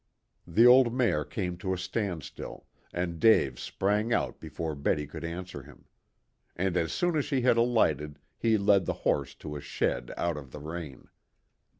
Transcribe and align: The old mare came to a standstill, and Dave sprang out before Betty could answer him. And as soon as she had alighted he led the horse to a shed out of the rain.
The 0.47 0.65
old 0.65 0.91
mare 0.91 1.23
came 1.23 1.57
to 1.57 1.73
a 1.73 1.77
standstill, 1.77 2.65
and 2.91 3.19
Dave 3.19 3.59
sprang 3.59 4.11
out 4.11 4.39
before 4.39 4.73
Betty 4.73 5.05
could 5.05 5.23
answer 5.23 5.61
him. 5.61 5.85
And 6.55 6.75
as 6.75 6.91
soon 6.91 7.15
as 7.15 7.23
she 7.25 7.41
had 7.41 7.55
alighted 7.55 8.17
he 8.35 8.57
led 8.57 8.87
the 8.87 8.93
horse 9.05 9.35
to 9.35 9.55
a 9.55 9.61
shed 9.61 10.11
out 10.17 10.37
of 10.37 10.49
the 10.53 10.59
rain. 10.59 11.07